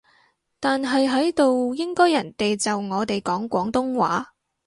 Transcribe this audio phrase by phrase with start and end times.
[0.59, 4.33] 但係喺度應該人哋就我哋講廣東話